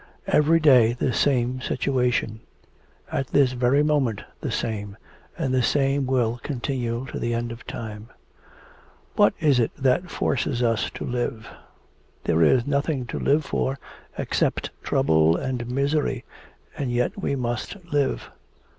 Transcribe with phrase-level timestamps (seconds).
[0.25, 2.39] Every day the same situation.
[3.11, 4.97] At this very moment, the same,
[5.37, 8.09] and the same will continue till the end of time.
[9.15, 11.47] What is it that forces us to live?
[12.23, 13.77] There is nothing to live for
[14.17, 16.25] except trouble and misery,
[16.75, 18.31] and yet we must live.